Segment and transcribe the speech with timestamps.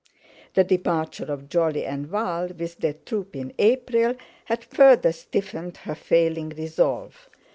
[0.55, 5.93] The departure of Jolly and Val with their troop in April had further stiffened her
[5.93, 7.29] failing resolve.